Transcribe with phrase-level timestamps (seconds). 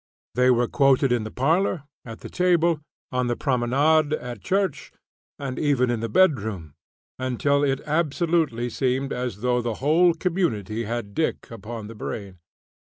[0.33, 4.91] They were quoted in the parlor, at the table, on the promenade, at church,
[5.37, 6.73] and even in the bedroom,
[7.19, 12.39] until it absolutely seemed as though the whole community had "Dick" upon the brain.